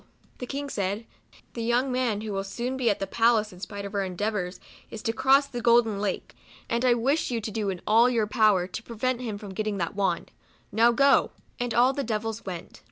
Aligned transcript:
The 0.39 0.47
King 0.47 0.67
said," 0.71 1.05
The 1.53 1.61
young 1.61 1.91
man, 1.91 2.21
who 2.21 2.31
will 2.33 2.43
soon 2.43 2.75
be 2.75 2.89
at 2.89 2.97
the 2.97 3.05
palace 3.05 3.53
in 3.53 3.59
spite 3.59 3.85
of 3.85 3.93
our 3.93 4.03
endeavors, 4.03 4.59
is 4.89 5.03
to 5.03 5.13
cross 5.13 5.45
the 5.45 5.59
6 5.59 5.63
Golden 5.63 5.99
Lake;' 5.99 6.33
and 6.71 6.83
I 6.83 6.95
wish 6.95 7.29
you 7.29 7.39
to 7.39 7.51
do 7.51 7.71
all 7.85 8.07
in 8.07 8.15
your 8.15 8.25
power 8.25 8.65
to 8.65 8.81
prevent 8.81 9.21
him 9.21 9.37
from 9.37 9.53
getting 9.53 9.77
the 9.77 9.91
wand. 9.93 10.31
Now 10.71 10.91
go;" 10.91 11.29
and 11.59 11.71
all 11.75 11.93
the 11.93 12.03
devils 12.03 12.43
went. 12.43 12.79